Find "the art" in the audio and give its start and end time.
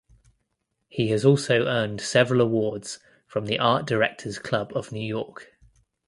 3.45-3.85